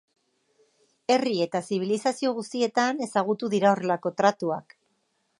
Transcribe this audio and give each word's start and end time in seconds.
Herri 1.15 1.33
eta 1.45 1.59
zibilizazio 1.67 2.31
guztietan 2.39 3.03
ezagutu 3.07 3.51
dira 3.55 3.69
horrelako 3.75 4.13
tratuak. 4.23 4.75